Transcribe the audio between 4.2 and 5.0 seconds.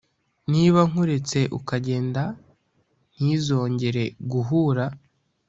guhura